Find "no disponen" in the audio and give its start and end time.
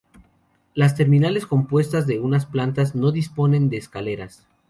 2.95-3.69